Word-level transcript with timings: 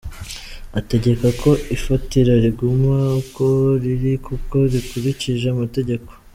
Ategeka 0.79 1.27
ko 1.41 1.51
ifatira 1.75 2.33
riguma 2.43 2.97
uko 3.21 3.43
riri 3.81 4.13
kuko 4.27 4.55
rikurikije 4.73 5.45
amategeko. 5.55 6.09